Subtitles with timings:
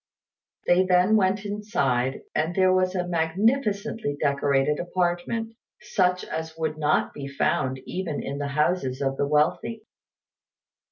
[0.65, 7.13] They then went inside, and there was a magnificently decorated apartment, such as would not
[7.13, 9.85] be found even in the houses of the wealthy.